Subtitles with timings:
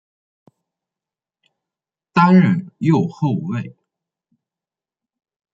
[2.11, 3.75] 担任右后卫。